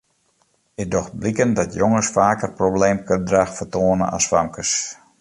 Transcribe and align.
It 0.81 0.89
docht 0.93 1.13
bliken 1.19 1.53
dat 1.57 1.73
jonges 1.79 2.09
faker 2.17 2.51
probleemgedrach 2.61 3.53
fertoane 3.59 4.05
as 4.17 4.25
famkes. 4.31 4.71